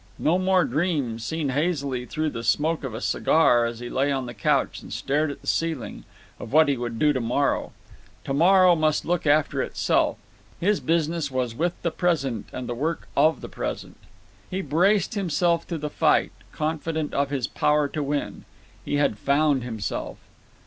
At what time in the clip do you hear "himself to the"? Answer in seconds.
15.13-15.87